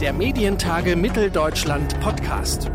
[0.00, 2.70] Der Medientage Mitteldeutschland Podcast.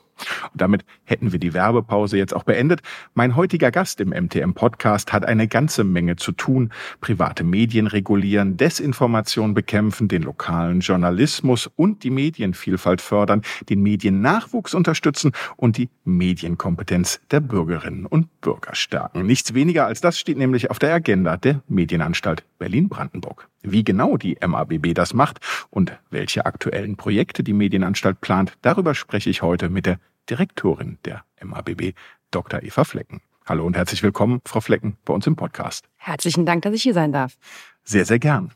[0.52, 2.82] und damit hätten wir die Werbepause jetzt auch beendet.
[3.14, 6.72] Mein heutiger Gast im MTM-Podcast hat eine ganze Menge zu tun.
[7.02, 15.34] Private Medien regulieren, Desinformation bekämpfen, den lokalen Journalismus und die Medienvielfalt fördern, den Mediennachwuchs unterstützen
[15.58, 19.26] und die Medienkompetenz der Bürgerinnen und Bürger stärken.
[19.26, 23.48] Nichts weniger als das steht nämlich auf der Agenda der Medienanstalt Berlin-Brandenburg.
[23.62, 29.30] Wie genau die MABB das macht und welche aktuellen Projekte die Medienanstalt plant, darüber spreche
[29.30, 31.94] ich heute mit der Direktorin der MABB,
[32.32, 32.64] Dr.
[32.64, 33.22] Eva Flecken.
[33.46, 35.88] Hallo und herzlich willkommen, Frau Flecken, bei uns im Podcast.
[35.98, 37.38] Herzlichen Dank, dass ich hier sein darf.
[37.84, 38.52] Sehr, sehr gern.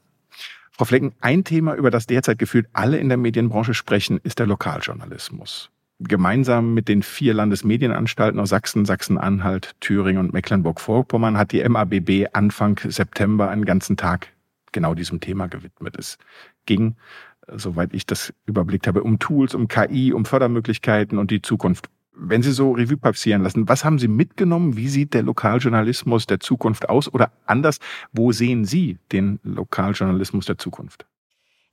[0.71, 4.47] Frau Flecken, ein Thema, über das derzeit gefühlt alle in der Medienbranche sprechen, ist der
[4.47, 5.69] Lokaljournalismus.
[5.99, 12.79] Gemeinsam mit den vier Landesmedienanstalten aus Sachsen, Sachsen-Anhalt, Thüringen und Mecklenburg-Vorpommern hat die MABB Anfang
[12.83, 14.29] September einen ganzen Tag
[14.71, 15.97] genau diesem Thema gewidmet.
[15.99, 16.17] Es
[16.65, 16.95] ging
[17.55, 21.89] soweit ich das überblickt habe, um Tools, um KI, um Fördermöglichkeiten und die Zukunft.
[22.13, 24.75] Wenn Sie so Revue passieren lassen, was haben Sie mitgenommen?
[24.75, 27.11] Wie sieht der Lokaljournalismus der Zukunft aus?
[27.13, 27.79] Oder anders,
[28.11, 31.05] wo sehen Sie den Lokaljournalismus der Zukunft?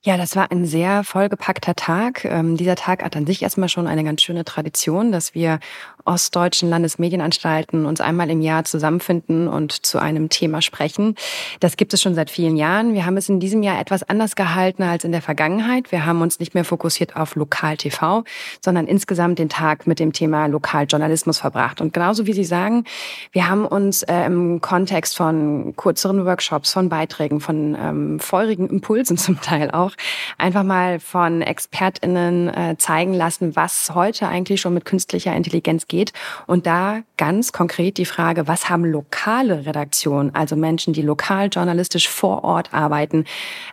[0.07, 2.25] Ja, das war ein sehr vollgepackter Tag.
[2.25, 5.59] Ähm, dieser Tag hat an sich erstmal schon eine ganz schöne Tradition, dass wir
[6.05, 11.16] ostdeutschen Landesmedienanstalten uns einmal im Jahr zusammenfinden und zu einem Thema sprechen.
[11.59, 12.95] Das gibt es schon seit vielen Jahren.
[12.95, 15.91] Wir haben es in diesem Jahr etwas anders gehalten als in der Vergangenheit.
[15.91, 18.22] Wir haben uns nicht mehr fokussiert auf Lokal-TV,
[18.65, 21.81] sondern insgesamt den Tag mit dem Thema Lokaljournalismus verbracht.
[21.81, 22.84] Und genauso wie Sie sagen,
[23.33, 29.16] wir haben uns äh, im Kontext von kürzeren Workshops, von Beiträgen, von ähm, feurigen Impulsen
[29.19, 29.96] zum Teil auch,
[30.39, 36.12] einfach mal von ExpertInnen äh, zeigen lassen, was heute eigentlich schon mit künstlicher Intelligenz geht.
[36.47, 42.09] Und da ganz konkret die Frage, was haben lokale Redaktionen, also Menschen, die lokal journalistisch
[42.09, 43.25] vor Ort arbeiten,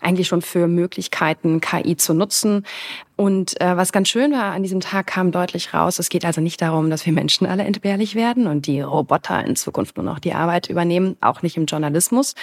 [0.02, 2.66] eigentlich schon für Möglichkeiten, KI zu nutzen?
[3.16, 6.42] Und äh, was ganz schön war, an diesem Tag kam deutlich raus, es geht also
[6.42, 10.18] nicht darum, dass wir Menschen alle entbehrlich werden und die Roboter in Zukunft nur noch
[10.18, 12.34] die Arbeit übernehmen, auch nicht im Journalismus.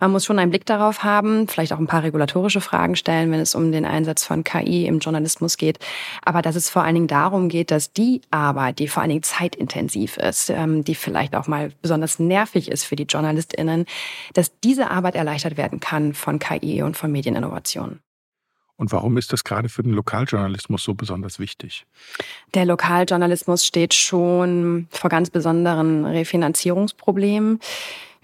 [0.00, 3.38] Man muss schon einen Blick darauf haben, vielleicht auch ein paar regulatorische Fragen stellen, wenn
[3.38, 5.78] es um den Einsatz von KI im Journalismus geht.
[6.24, 9.22] Aber dass es vor allen Dingen darum geht, dass die Arbeit, die vor allen Dingen
[9.22, 13.86] zeitintensiv ist, ähm, die vielleicht auch mal besonders nervig ist für die JournalistInnen,
[14.34, 18.00] dass diese Arbeit erleichtert werden kann von KI und von Medieninnovationen.
[18.76, 21.86] Und warum ist das gerade für den Lokaljournalismus so besonders wichtig?
[22.54, 27.60] Der Lokaljournalismus steht schon vor ganz besonderen Refinanzierungsproblemen.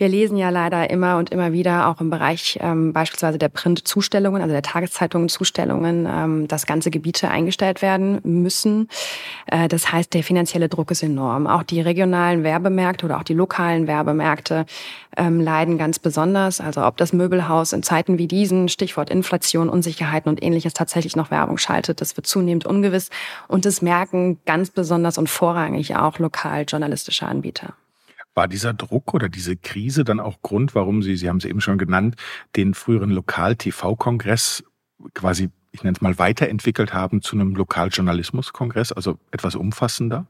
[0.02, 4.42] Wir lesen ja leider immer und immer wieder auch im Bereich ähm, beispielsweise der Printzustellungen,
[4.42, 8.88] also der Tageszeitungen-Zustellungen, ähm, dass ganze Gebiete eingestellt werden müssen.
[9.46, 11.46] Äh, das heißt, der finanzielle Druck ist enorm.
[11.46, 14.66] Auch die regionalen Werbemärkte oder auch die lokalen Werbemärkte
[15.16, 16.60] ähm, leiden ganz besonders.
[16.60, 21.30] Also ob das Möbelhaus in Zeiten wie diesen, Stichwort Inflation, Unsicherheiten und ähnliches tatsächlich noch
[21.30, 23.08] Werbung schaltet, das wird zunehmend ungewiss.
[23.46, 27.74] Und das merken ganz besonders und vorrangig auch lokal journalistische Anbieter.
[28.34, 31.60] War dieser Druck oder diese Krise dann auch Grund, warum Sie, Sie haben es eben
[31.60, 32.16] schon genannt,
[32.56, 34.64] den früheren Lokal-TV-Kongress
[35.14, 40.26] quasi, ich nenne es mal, weiterentwickelt haben zu einem Lokaljournalismus-Kongress, also etwas umfassender?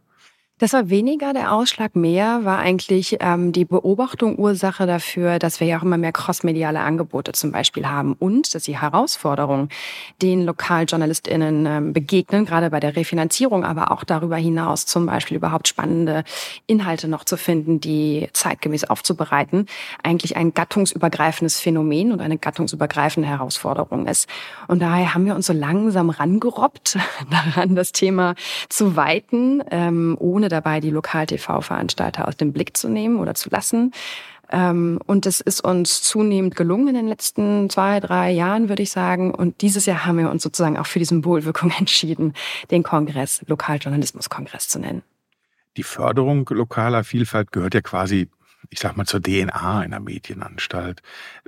[0.63, 5.67] Das war weniger der Ausschlag, mehr war eigentlich ähm, die Beobachtung Ursache dafür, dass wir
[5.67, 9.71] ja auch immer mehr crossmediale Angebote zum Beispiel haben und dass die Herausforderungen,
[10.23, 15.67] den LokaljournalistInnen ähm, begegnen, gerade bei der Refinanzierung, aber auch darüber hinaus zum Beispiel überhaupt
[15.67, 16.23] spannende
[16.69, 19.67] Inhalte noch zu finden, die zeitgemäß aufzubereiten,
[20.05, 24.29] eigentlich ein gattungsübergreifendes Phänomen und eine gattungsübergreifende Herausforderung ist.
[24.69, 26.99] Und daher haben wir uns so langsam rangerobbt,
[27.33, 28.37] daran das Thema
[28.69, 33.93] zu weiten, ähm, ohne dabei, die Lokal-TV-Veranstalter aus dem Blick zu nehmen oder zu lassen.
[34.53, 38.93] Ähm, und es ist uns zunehmend gelungen in den letzten zwei, drei Jahren, würde ich
[38.93, 39.35] sagen.
[39.35, 42.35] Und dieses Jahr haben wir uns sozusagen auch für die Symbolwirkung entschieden,
[42.71, 45.03] den Kongress Lokaljournalismus-Kongress zu nennen.
[45.79, 48.29] Die Förderung lokaler Vielfalt gehört ja quasi,
[48.69, 51.01] ich sag mal, zur DNA einer Medienanstalt.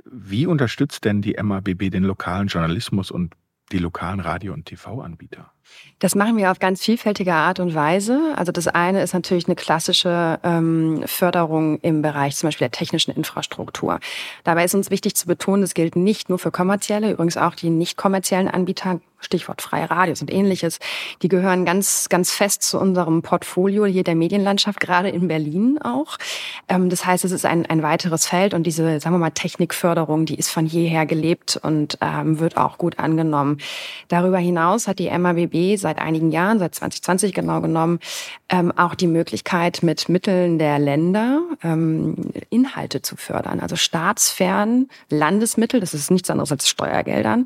[0.03, 3.35] Wie unterstützt denn die MABB den lokalen Journalismus und
[3.71, 5.51] die lokalen Radio- und TV-Anbieter?
[5.99, 8.33] Das machen wir auf ganz vielfältige Art und Weise.
[8.35, 13.11] Also das eine ist natürlich eine klassische ähm, Förderung im Bereich zum Beispiel der technischen
[13.11, 13.99] Infrastruktur.
[14.43, 17.69] Dabei ist uns wichtig zu betonen, das gilt nicht nur für kommerzielle, übrigens auch die
[17.69, 20.79] nicht kommerziellen Anbieter Stichwort freie Radios und ähnliches,
[21.21, 26.17] die gehören ganz, ganz fest zu unserem Portfolio hier der Medienlandschaft, gerade in Berlin auch.
[26.69, 30.25] Ähm, das heißt, es ist ein, ein weiteres Feld und diese, sagen wir mal, Technikförderung,
[30.25, 33.57] die ist von jeher gelebt und ähm, wird auch gut angenommen.
[34.07, 37.99] Darüber hinaus hat die MABB seit einigen Jahren, seit 2020 genau genommen,
[38.49, 42.15] ähm, auch die Möglichkeit, mit Mitteln der Länder ähm,
[42.49, 43.59] Inhalte zu fördern.
[43.59, 47.45] Also staatsfern Landesmittel, das ist nichts anderes als Steuergeldern,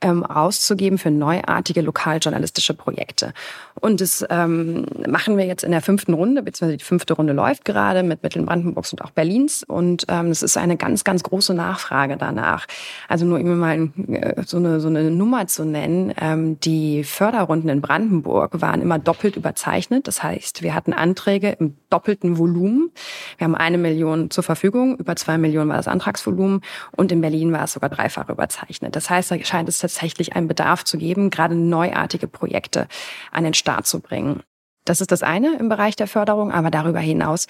[0.00, 3.32] ähm, rauszugeben für neuartige lokaljournalistische Projekte.
[3.80, 7.64] Und das ähm, machen wir jetzt in der fünften Runde, beziehungsweise die fünfte Runde läuft
[7.64, 9.62] gerade mit Mitteln Brandenburgs und auch Berlins.
[9.62, 12.66] Und ähm, es ist eine ganz, ganz große Nachfrage danach.
[13.08, 16.12] Also nur immer mal äh, so eine, so eine Nummer zu nennen.
[16.20, 17.04] Ähm, die
[17.50, 20.06] Förderrunden in Brandenburg waren immer doppelt überzeichnet.
[20.06, 22.92] Das heißt, wir hatten Anträge im doppelten Volumen.
[23.38, 26.60] Wir haben eine Million zur Verfügung, über zwei Millionen war das Antragsvolumen
[26.96, 28.94] und in Berlin war es sogar dreifach überzeichnet.
[28.94, 32.86] Das heißt, da scheint es tatsächlich einen Bedarf zu geben, gerade neuartige Projekte
[33.32, 34.44] an den Start zu bringen.
[34.84, 37.46] Das ist das eine im Bereich der Förderung, aber darüber hinaus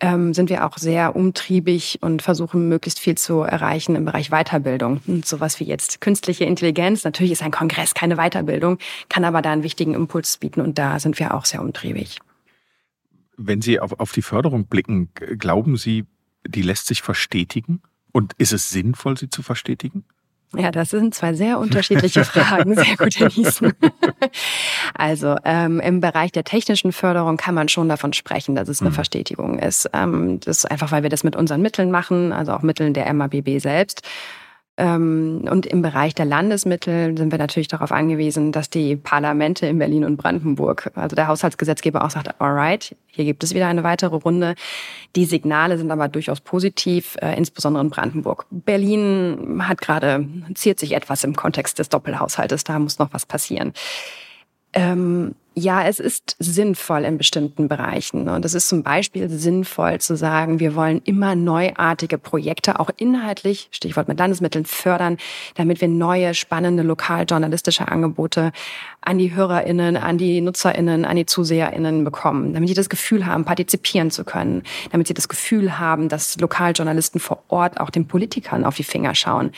[0.00, 5.00] ähm, sind wir auch sehr umtriebig und versuchen möglichst viel zu erreichen im Bereich Weiterbildung.
[5.06, 7.04] Und sowas wie jetzt künstliche Intelligenz.
[7.04, 8.78] Natürlich ist ein Kongress keine Weiterbildung,
[9.08, 12.18] kann aber da einen wichtigen Impuls bieten und da sind wir auch sehr umtriebig.
[13.36, 16.06] Wenn Sie auf, auf die Förderung blicken, glauben Sie,
[16.46, 17.82] die lässt sich verstetigen?
[18.12, 20.04] Und ist es sinnvoll, sie zu verstetigen?
[20.56, 22.74] Ja, das sind zwei sehr unterschiedliche Fragen.
[22.74, 23.72] Sehr gut, Herr Niesen.
[24.94, 28.90] Also ähm, im Bereich der technischen Förderung kann man schon davon sprechen, dass es eine
[28.90, 28.94] mhm.
[28.94, 29.88] Verstetigung ist.
[29.92, 33.12] Ähm, das ist einfach, weil wir das mit unseren Mitteln machen, also auch Mitteln der
[33.12, 34.02] MABB selbst.
[34.80, 39.78] Ähm, und im Bereich der Landesmittel sind wir natürlich darauf angewiesen, dass die Parlamente in
[39.78, 44.16] Berlin und Brandenburg, also der Haushaltsgesetzgeber auch sagt, alright, hier gibt es wieder eine weitere
[44.16, 44.54] Runde.
[45.16, 48.46] Die Signale sind aber durchaus positiv, äh, insbesondere in Brandenburg.
[48.50, 53.74] Berlin hat gerade, ziert sich etwas im Kontext des Doppelhaushaltes, da muss noch was passieren.
[54.72, 58.28] Ähm, ja, es ist sinnvoll in bestimmten Bereichen.
[58.28, 63.68] Und es ist zum Beispiel sinnvoll zu sagen, wir wollen immer neuartige Projekte, auch inhaltlich,
[63.72, 65.16] Stichwort mit Landesmitteln, fördern,
[65.56, 68.52] damit wir neue, spannende, lokaljournalistische Angebote
[69.00, 73.44] an die HörerInnen, an die NutzerInnen, an die ZuseherInnen bekommen, damit die das Gefühl haben,
[73.44, 74.62] partizipieren zu können,
[74.92, 79.14] damit sie das Gefühl haben, dass Lokaljournalisten vor Ort auch den Politikern auf die Finger
[79.16, 79.50] schauen.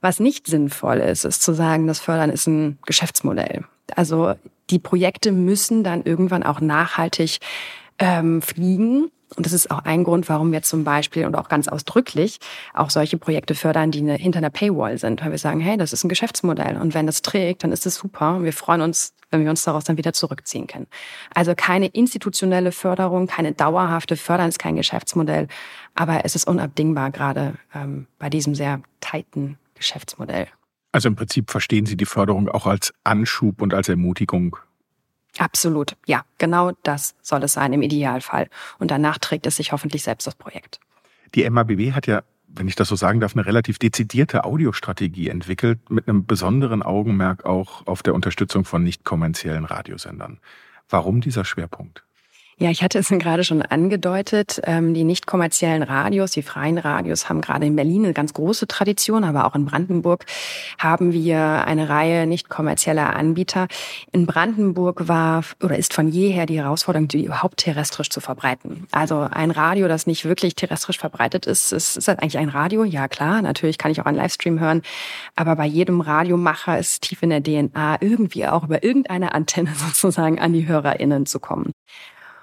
[0.00, 3.64] Was nicht sinnvoll ist, ist zu sagen, das Fördern ist ein Geschäftsmodell.
[3.94, 4.34] Also
[4.70, 7.38] die Projekte müssen dann irgendwann auch nachhaltig
[7.98, 9.10] ähm, fliegen.
[9.36, 12.38] Und das ist auch ein Grund, warum wir zum Beispiel und auch ganz ausdrücklich
[12.72, 15.92] auch solche Projekte fördern, die eine, hinter einer Paywall sind, weil wir sagen, hey, das
[15.92, 19.12] ist ein Geschäftsmodell und wenn das trägt, dann ist es super und wir freuen uns,
[19.30, 20.86] wenn wir uns daraus dann wieder zurückziehen können.
[21.34, 25.48] Also keine institutionelle Förderung, keine dauerhafte Fördern ist kein Geschäftsmodell,
[25.94, 30.46] aber es ist unabdingbar gerade ähm, bei diesem sehr tighten Geschäftsmodell.
[30.92, 34.56] Also im Prinzip verstehen Sie die Förderung auch als Anschub und als Ermutigung.
[35.36, 38.48] Absolut, ja, genau das soll es sein im Idealfall.
[38.78, 40.80] Und danach trägt es sich hoffentlich selbst das Projekt.
[41.34, 45.90] Die MABB hat ja, wenn ich das so sagen darf, eine relativ dezidierte Audiostrategie entwickelt,
[45.90, 50.40] mit einem besonderen Augenmerk auch auf der Unterstützung von nicht kommerziellen Radiosendern.
[50.88, 52.04] Warum dieser Schwerpunkt?
[52.60, 54.60] Ja, ich hatte es gerade schon angedeutet.
[54.64, 58.66] Ähm, die nicht kommerziellen Radios, die freien Radios haben gerade in Berlin eine ganz große
[58.66, 60.26] Tradition, aber auch in Brandenburg
[60.76, 63.68] haben wir eine Reihe nicht kommerzieller Anbieter.
[64.10, 68.88] In Brandenburg war oder ist von jeher die Herausforderung, die überhaupt terrestrisch zu verbreiten.
[68.90, 72.82] Also ein Radio, das nicht wirklich terrestrisch verbreitet ist, ist, ist das eigentlich ein Radio?
[72.82, 73.40] Ja, klar.
[73.40, 74.82] Natürlich kann ich auch einen Livestream hören.
[75.36, 80.40] Aber bei jedem Radiomacher ist tief in der DNA irgendwie auch über irgendeine Antenne sozusagen
[80.40, 81.72] an die HörerInnen zu kommen.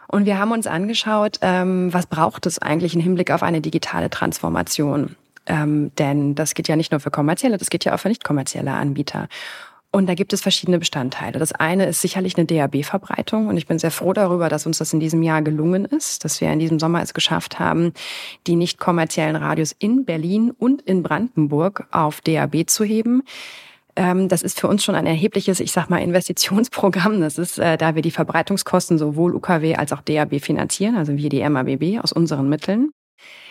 [0.07, 4.09] Und wir haben uns angeschaut, ähm, was braucht es eigentlich im Hinblick auf eine digitale
[4.09, 5.15] Transformation?
[5.47, 8.24] Ähm, denn das geht ja nicht nur für kommerzielle, das geht ja auch für nicht
[8.24, 9.27] kommerzielle Anbieter.
[9.95, 11.39] Und da gibt es verschiedene Bestandteile.
[11.39, 13.47] Das eine ist sicherlich eine DAB-Verbreitung.
[13.47, 16.41] Und ich bin sehr froh darüber, dass uns das in diesem Jahr gelungen ist, dass
[16.41, 17.93] wir in diesem Sommer es geschafft haben,
[18.45, 23.24] die nicht kommerziellen Radios in Berlin und in Brandenburg auf DAB zu heben.
[23.95, 27.21] Ähm, das ist für uns schon ein erhebliches, ich sag mal, Investitionsprogramm.
[27.21, 31.29] Das ist, äh, da wir die Verbreitungskosten sowohl UKW als auch DAB finanzieren, also wir
[31.29, 32.91] die MABB aus unseren Mitteln.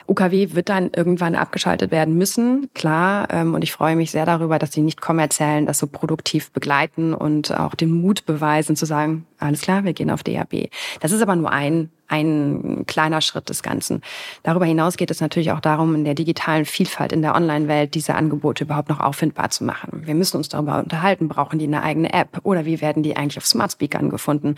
[0.06, 3.28] UKW wird dann irgendwann abgeschaltet werden müssen, klar.
[3.30, 7.14] Ähm, und ich freue mich sehr darüber, dass die nicht kommerziellen das so produktiv begleiten
[7.14, 10.68] und auch den Mut beweisen zu sagen, alles klar, wir gehen auf DAB.
[11.00, 14.02] Das ist aber nur ein ein kleiner Schritt des Ganzen.
[14.42, 18.14] Darüber hinaus geht es natürlich auch darum, in der digitalen Vielfalt in der Online-Welt diese
[18.14, 20.02] Angebote überhaupt noch auffindbar zu machen.
[20.06, 23.38] Wir müssen uns darüber unterhalten, brauchen die eine eigene App oder wie werden die eigentlich
[23.38, 24.56] auf Smart Speakern gefunden?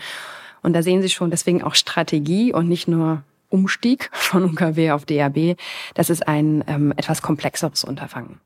[0.61, 5.05] Und da sehen Sie schon deswegen auch Strategie und nicht nur Umstieg von UKW auf
[5.05, 5.55] DAB.
[5.93, 8.39] Das ist ein ähm, etwas komplexeres Unterfangen.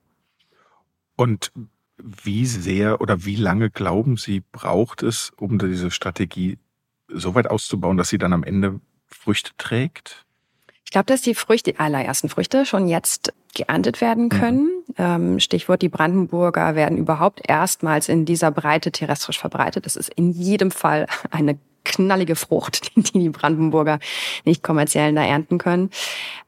[1.15, 1.51] Und
[1.97, 6.57] wie sehr oder wie lange glauben Sie, braucht es, um diese Strategie
[7.13, 8.79] so weit auszubauen, dass sie dann am Ende
[9.13, 10.25] Früchte trägt?
[10.85, 14.29] Ich glaube, dass die Früchte, die allerersten Früchte schon jetzt geerntet werden mhm.
[14.29, 14.69] können.
[14.97, 15.39] Mhm.
[15.39, 19.85] Stichwort, die Brandenburger werden überhaupt erstmals in dieser Breite terrestrisch verbreitet.
[19.85, 23.99] Das ist in jedem Fall eine knallige Frucht, die die Brandenburger
[24.45, 25.89] nicht kommerziell da ernten können.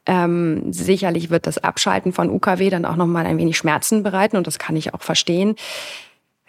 [0.05, 4.47] Ähm, sicherlich wird das Abschalten von UKW dann auch nochmal ein wenig Schmerzen bereiten und
[4.47, 5.55] das kann ich auch verstehen.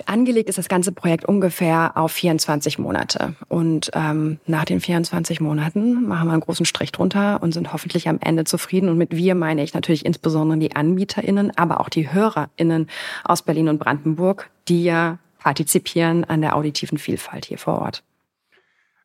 [0.07, 3.37] Angelegt ist das ganze Projekt ungefähr auf 24 Monate.
[3.49, 8.09] Und ähm, nach den 24 Monaten machen wir einen großen Strich drunter und sind hoffentlich
[8.09, 8.89] am Ende zufrieden.
[8.89, 12.89] Und mit wir meine ich natürlich insbesondere die AnbieterInnen, aber auch die HörerInnen
[13.23, 18.03] aus Berlin und Brandenburg, die ja partizipieren an der auditiven Vielfalt hier vor Ort.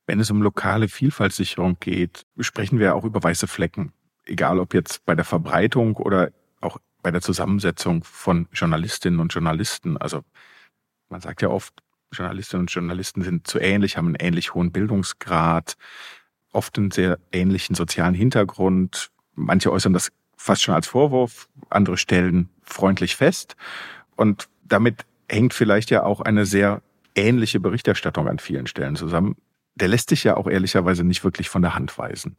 [0.07, 3.93] Wenn es um lokale Vielfaltssicherung geht, sprechen wir auch über weiße Flecken.
[4.25, 6.31] Egal ob jetzt bei der Verbreitung oder
[6.61, 9.97] auch bei der Zusammensetzung von Journalistinnen und Journalisten.
[9.97, 10.23] Also
[11.09, 11.73] man sagt ja oft,
[12.11, 15.77] Journalistinnen und Journalisten sind zu ähnlich, haben einen ähnlich hohen Bildungsgrad,
[16.51, 19.11] oft einen sehr ähnlichen sozialen Hintergrund.
[19.35, 23.55] Manche äußern das fast schon als Vorwurf, andere stellen freundlich fest.
[24.15, 26.81] Und damit hängt vielleicht ja auch eine sehr
[27.15, 29.35] ähnliche Berichterstattung an vielen Stellen zusammen.
[29.75, 32.35] Der lässt sich ja auch ehrlicherweise nicht wirklich von der Hand weisen.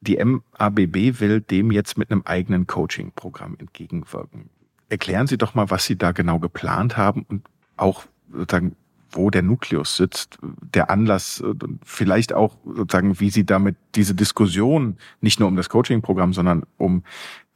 [0.00, 4.50] Die MABB will dem jetzt mit einem eigenen Coaching-Programm entgegenwirken.
[4.88, 8.76] Erklären Sie doch mal, was Sie da genau geplant haben und auch sozusagen,
[9.10, 11.42] wo der Nukleus sitzt, der Anlass,
[11.84, 17.02] vielleicht auch sozusagen, wie Sie damit diese Diskussion nicht nur um das Coaching-Programm, sondern um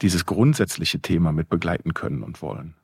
[0.02, 2.74] dieses grundsätzliche Thema mit begleiten können und wollen.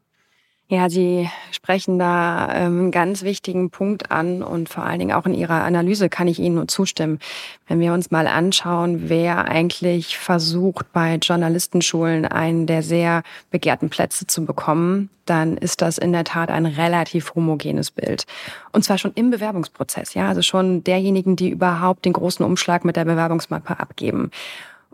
[0.68, 5.25] Ja, Sie sprechen da ähm, einen ganz wichtigen Punkt an und vor allen Dingen auch
[5.25, 7.20] in Ihrer Analyse kann ich Ihnen nur zustimmen.
[7.68, 14.26] Wenn wir uns mal anschauen, wer eigentlich versucht, bei Journalistenschulen einen der sehr begehrten Plätze
[14.26, 18.26] zu bekommen, dann ist das in der Tat ein relativ homogenes Bild.
[18.73, 22.96] Und zwar schon im Bewerbungsprozess, ja, also schon derjenigen, die überhaupt den großen Umschlag mit
[22.96, 24.32] der Bewerbungsmappe abgeben.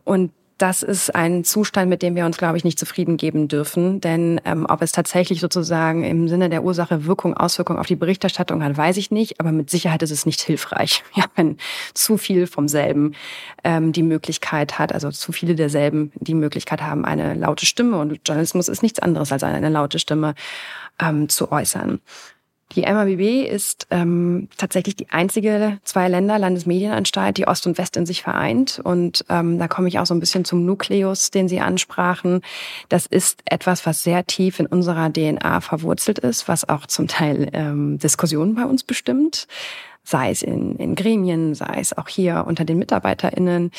[0.05, 4.01] Und das ist ein Zustand, mit dem wir uns, glaube ich, nicht zufrieden geben dürfen.
[4.01, 8.63] Denn ähm, ob es tatsächlich sozusagen im Sinne der Ursache Wirkung, Auswirkung auf die Berichterstattung
[8.63, 9.41] hat, weiß ich nicht.
[9.41, 11.57] Aber mit Sicherheit ist es nicht hilfreich, ja, wenn
[11.95, 13.17] zu viel vom selben
[13.65, 17.99] ähm, die Möglichkeit hat, also zu viele derselben die Möglichkeit haben, eine laute Stimme.
[17.99, 20.37] Und Journalismus ist nichts anderes als eine laute Stimme
[21.01, 22.01] ähm, zu äußern.
[22.75, 28.07] Die MABB ist ähm, tatsächlich die einzige zwei Länder Landesmedienanstalt, die Ost und West in
[28.07, 28.81] sich vereint.
[28.83, 32.41] Und ähm, da komme ich auch so ein bisschen zum Nukleus, den Sie ansprachen.
[32.89, 37.49] Das ist etwas, was sehr tief in unserer DNA verwurzelt ist, was auch zum Teil
[37.53, 39.47] ähm, Diskussionen bei uns bestimmt
[40.05, 43.71] sei es in, in Gremien, sei es auch hier unter den MitarbeiterInnen.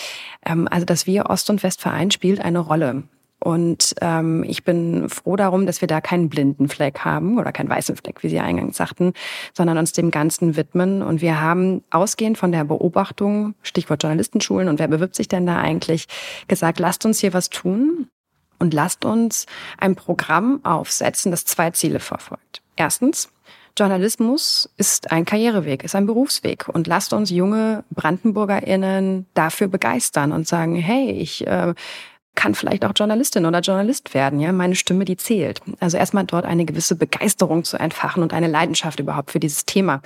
[0.45, 3.03] Ähm, also dass wir Ost und West vereint, spielt eine Rolle.
[3.43, 7.67] Und ähm, ich bin froh darum, dass wir da keinen blinden Fleck haben oder keinen
[7.67, 9.11] weißen Fleck, wie Sie eingangs sagten,
[9.53, 11.01] sondern uns dem Ganzen widmen.
[11.01, 15.57] Und wir haben ausgehend von der Beobachtung, Stichwort Journalistenschulen und wer bewirbt sich denn da
[15.57, 16.07] eigentlich,
[16.47, 18.07] gesagt, lasst uns hier was tun
[18.59, 19.45] und lasst uns
[19.77, 22.61] ein Programm aufsetzen, das zwei Ziele verfolgt.
[22.77, 23.29] Erstens,
[23.77, 26.69] Journalismus ist ein Karriereweg, ist ein Berufsweg.
[26.69, 31.73] Und lasst uns junge BrandenburgerInnen dafür begeistern und sagen, hey, ich äh,
[32.35, 34.39] kann vielleicht auch Journalistin oder Journalist werden.
[34.39, 35.61] Ja, meine Stimme, die zählt.
[35.79, 40.01] Also erstmal dort eine gewisse Begeisterung zu entfachen und eine Leidenschaft überhaupt für dieses Thema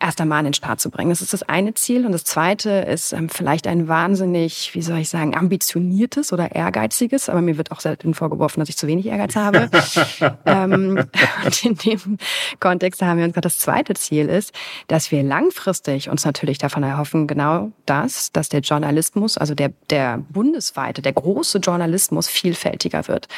[0.00, 1.10] erst einmal an den Start zu bringen.
[1.10, 2.06] Das ist das eine Ziel.
[2.06, 7.28] Und das zweite ist ähm, vielleicht ein wahnsinnig, wie soll ich sagen, ambitioniertes oder ehrgeiziges.
[7.28, 9.70] Aber mir wird auch selten vorgeworfen, dass ich zu wenig Ehrgeiz habe.
[10.46, 11.04] ähm,
[11.44, 12.18] und in dem
[12.58, 14.52] Kontext haben wir uns gerade das zweite Ziel ist,
[14.88, 20.18] dass wir langfristig uns natürlich davon erhoffen, genau das, dass der Journalismus, also der, der
[20.30, 23.28] bundesweite, der große Journalismus vielfältiger wird.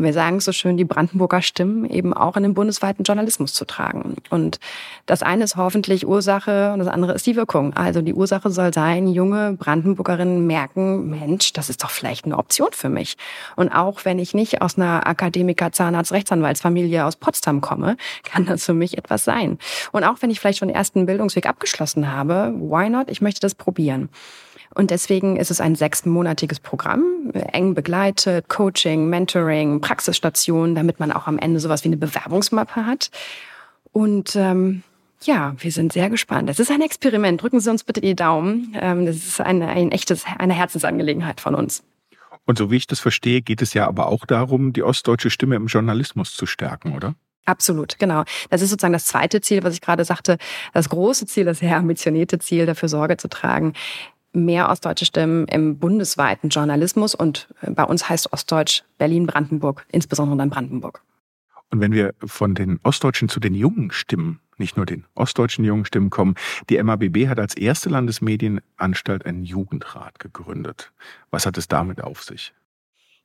[0.00, 3.66] Und wir sagen so schön, die Brandenburger Stimmen eben auch in den bundesweiten Journalismus zu
[3.66, 4.16] tragen.
[4.30, 4.58] Und
[5.04, 7.74] das eine ist hoffentlich Ursache und das andere ist die Wirkung.
[7.74, 12.70] Also die Ursache soll sein, junge Brandenburgerinnen merken, Mensch, das ist doch vielleicht eine Option
[12.72, 13.18] für mich.
[13.56, 18.64] Und auch wenn ich nicht aus einer Akademiker, Zahnarzt, Rechtsanwaltsfamilie aus Potsdam komme, kann das
[18.64, 19.58] für mich etwas sein.
[19.92, 23.10] Und auch wenn ich vielleicht schon den ersten Bildungsweg abgeschlossen habe, why not?
[23.10, 24.08] Ich möchte das probieren.
[24.74, 31.26] Und deswegen ist es ein sechsmonatiges Programm, eng begleitet, Coaching, Mentoring, Praxisstation, damit man auch
[31.26, 33.10] am Ende sowas wie eine Bewerbungsmappe hat.
[33.92, 34.82] Und ähm,
[35.22, 36.48] Ja, wir sind sehr gespannt.
[36.48, 37.42] Das ist ein Experiment.
[37.42, 38.74] Drücken Sie uns bitte die Daumen.
[38.80, 41.82] Ähm, das ist eine, ein echtes, eine Herzensangelegenheit von uns.
[42.46, 45.56] Und so wie ich das verstehe, geht es ja aber auch darum, die ostdeutsche Stimme
[45.56, 47.14] im Journalismus zu stärken, oder?
[47.44, 48.24] Absolut, genau.
[48.48, 50.38] Das ist sozusagen das zweite Ziel, was ich gerade sagte.
[50.72, 53.74] Das große Ziel, das sehr ambitionierte Ziel, dafür Sorge zu tragen,
[54.32, 60.50] mehr ostdeutsche Stimmen im bundesweiten Journalismus und äh, bei uns heißt Ostdeutsch Berlin-Brandenburg, insbesondere dann
[60.50, 61.02] Brandenburg.
[61.70, 65.84] Und wenn wir von den Ostdeutschen zu den jungen Stimmen, nicht nur den ostdeutschen jungen
[65.84, 66.34] Stimmen kommen,
[66.68, 70.92] die MABB hat als erste Landesmedienanstalt einen Jugendrat gegründet.
[71.30, 72.52] Was hat es damit auf sich?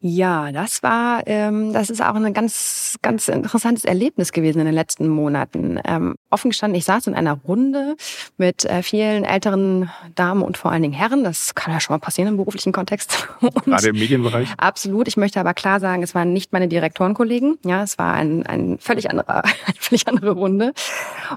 [0.07, 4.75] Ja, das war, ähm, das ist auch ein ganz, ganz interessantes Erlebnis gewesen in den
[4.75, 5.79] letzten Monaten.
[5.83, 7.95] Ähm, offen gestanden, ich saß in einer Runde
[8.37, 11.23] mit äh, vielen älteren Damen und vor allen Dingen Herren.
[11.23, 13.29] Das kann ja schon mal passieren im beruflichen Kontext.
[13.41, 14.49] Und Gerade im Medienbereich?
[14.57, 15.07] Absolut.
[15.07, 17.57] Ich möchte aber klar sagen, es waren nicht meine Direktorenkollegen.
[17.65, 20.73] Ja, es war ein, ein völlig anderer, eine völlig andere Runde.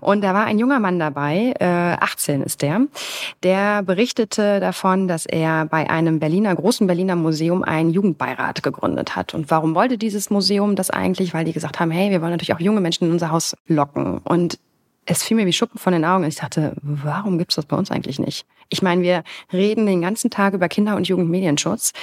[0.02, 2.82] Und da war ein junger Mann dabei, äh, 18 ist der,
[3.42, 9.34] der berichtete davon, dass er bei einem Berliner, großen Berliner Museum einen Jugendbeirat gegründet hat.
[9.34, 11.34] Und warum wollte dieses Museum das eigentlich?
[11.34, 14.18] Weil die gesagt haben, hey, wir wollen natürlich auch junge Menschen in unser Haus locken.
[14.18, 14.58] Und
[15.10, 16.24] es fiel mir wie Schuppen von den Augen.
[16.24, 18.46] Ich dachte, warum gibt's das bei uns eigentlich nicht?
[18.70, 21.94] Ich meine, wir reden den ganzen Tag über Kinder- und Jugendmedienschutz.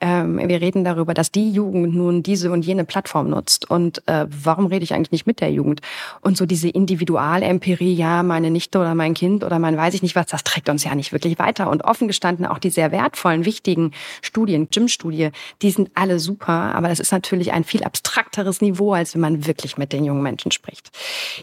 [0.00, 3.68] Ähm, wir reden darüber, dass die Jugend nun diese und jene Plattform nutzt.
[3.68, 5.80] Und äh, warum rede ich eigentlich nicht mit der Jugend?
[6.20, 10.14] Und so diese Individualempirie, ja, meine Nichte oder mein Kind oder mein weiß ich nicht
[10.14, 11.68] was, das trägt uns ja nicht wirklich weiter.
[11.68, 13.90] Und offen gestanden auch die sehr wertvollen, wichtigen
[14.22, 16.74] Studien, Gym-Studie, die sind alle super.
[16.76, 20.22] Aber das ist natürlich ein viel abstrakteres Niveau, als wenn man wirklich mit den jungen
[20.22, 20.90] Menschen spricht.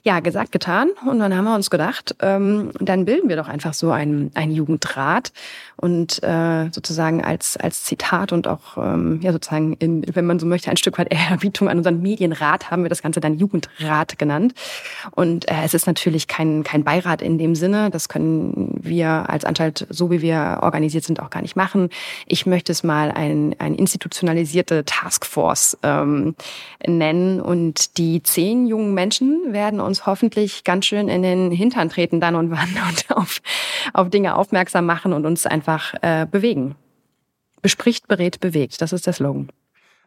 [0.03, 0.89] Ja, gesagt, getan.
[1.10, 4.51] Und dann haben wir uns gedacht, ähm, dann bilden wir doch einfach so einen, einen
[4.51, 5.32] Jugend Jugendrat
[5.78, 10.46] und äh, sozusagen als als Zitat und auch ähm, ja sozusagen in, wenn man so
[10.46, 14.54] möchte ein Stück weit Ehrerbietung an unseren Medienrat haben wir das Ganze dann Jugendrat genannt.
[15.12, 17.89] Und äh, es ist natürlich kein kein Beirat in dem Sinne.
[17.89, 21.89] Das können wir als Anstalt so wie wir organisiert sind auch gar nicht machen.
[22.25, 26.36] Ich möchte es mal ein ein institutionalisierte Taskforce ähm,
[26.86, 27.42] nennen.
[27.42, 32.36] Und die zehn jungen Menschen werden uns hoffentlich ganz schön in den Hintern treten dann
[32.36, 33.41] und wann und auf
[33.93, 36.76] auf Dinge aufmerksam machen und uns einfach äh, bewegen.
[37.62, 38.82] Bespricht, berät, bewegt.
[38.82, 39.50] Das ist der Slogan.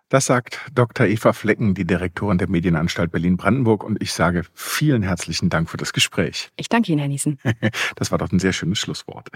[0.09, 1.07] Das sagt Dr.
[1.07, 3.83] Eva Flecken, die Direktorin der Medienanstalt Berlin-Brandenburg.
[3.83, 6.51] Und ich sage vielen herzlichen Dank für das Gespräch.
[6.57, 7.39] Ich danke Ihnen, Herr Niesen.
[7.97, 9.31] Das war doch ein sehr schönes Schlusswort.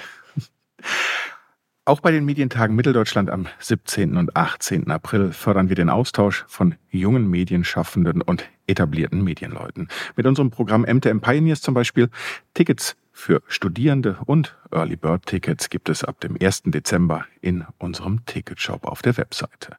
[1.88, 4.16] Auch bei den Medientagen Mitteldeutschland am 17.
[4.16, 4.90] und 18.
[4.90, 9.86] April fördern wir den Austausch von jungen Medienschaffenden und etablierten Medienleuten.
[10.16, 12.10] Mit unserem Programm MTM Pioneers zum Beispiel
[12.54, 16.64] Tickets für Studierende und Early Bird Tickets gibt es ab dem 1.
[16.64, 19.76] Dezember in unserem Ticketshop auf der Webseite.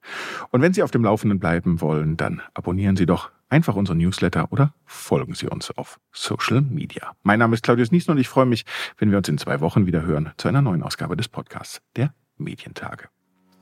[0.52, 4.52] Und wenn Sie auf dem Laufenden bleiben wollen, dann abonnieren Sie doch einfach unseren Newsletter
[4.52, 7.14] oder folgen Sie uns auf Social Media.
[7.24, 8.66] Mein Name ist Claudius Niesen und ich freue mich,
[8.98, 12.14] wenn wir uns in zwei Wochen wieder hören zu einer neuen Ausgabe des Podcasts der
[12.38, 13.10] Medientage.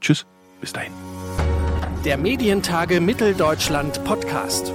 [0.01, 0.25] Tschüss,
[0.61, 0.91] bis dahin.
[2.03, 4.71] Der Medientage Mitteldeutschland Podcast.